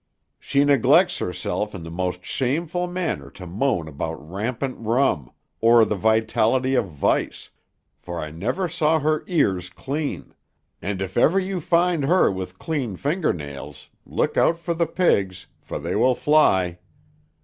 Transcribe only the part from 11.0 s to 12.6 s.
if ever you find her with